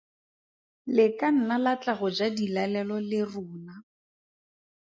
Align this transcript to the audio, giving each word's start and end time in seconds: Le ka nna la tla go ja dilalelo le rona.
Le 0.95 1.05
ka 1.19 1.27
nna 1.35 1.55
la 1.63 1.73
tla 1.81 1.93
go 1.99 2.07
ja 2.17 2.27
dilalelo 2.37 2.97
le 3.09 3.19
rona. 3.31 3.75